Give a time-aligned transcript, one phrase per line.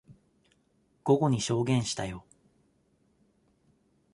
[1.03, 2.25] 午後に証言したよ。